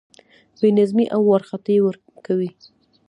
بې 0.59 0.69
نظمي 0.77 1.05
او 1.15 1.21
وارخطايي 1.29 1.77
کوي. 2.25 2.51